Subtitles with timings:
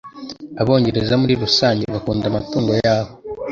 [0.61, 3.11] Abongereza muri rusange bakunda cyane amatungo yabo